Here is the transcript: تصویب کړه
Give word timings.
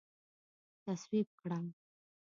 تصویب 0.85 1.27
کړه 1.39 1.57